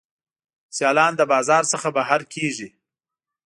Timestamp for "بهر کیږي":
1.97-2.69